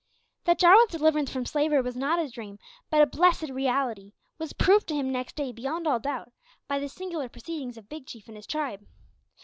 [0.45, 2.57] That Jarwin's deliverance from slavery was not a dream,
[2.89, 6.31] but a blessed reality, was proved to him next day beyond all doubt
[6.67, 8.87] by the singular proceedings of Big Chief and his tribe.